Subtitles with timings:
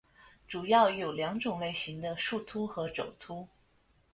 [0.47, 3.47] 主要有两种类型的树突和轴突。